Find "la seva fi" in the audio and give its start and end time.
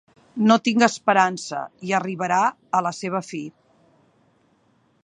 2.87-3.45